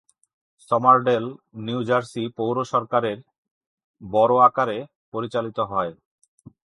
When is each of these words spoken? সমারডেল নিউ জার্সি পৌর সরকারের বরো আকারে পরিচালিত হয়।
সমারডেল 0.67 1.25
নিউ 1.65 1.79
জার্সি 1.89 2.23
পৌর 2.37 2.55
সরকারের 2.73 3.17
বরো 4.01 4.37
আকারে 4.47 4.77
পরিচালিত 5.13 5.57
হয়। 5.71 5.91